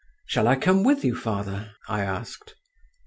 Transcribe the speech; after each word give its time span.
"Shall 0.25 0.47
I 0.47 0.55
come 0.55 0.83
with 0.83 1.05
you, 1.05 1.15
father?" 1.15 1.73
I 1.87 2.01
asked. 2.01 2.55